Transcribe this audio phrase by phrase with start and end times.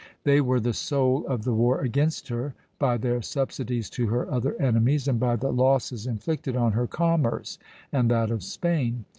[0.23, 4.59] They were the soul of the war against her, by their subsidies to her other
[4.59, 7.59] enemies and by the losses inflicted on her commerce
[7.93, 9.05] and that of Spain.